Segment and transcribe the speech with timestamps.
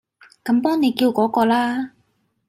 [0.43, 1.91] 咁幫你叫嗰個啦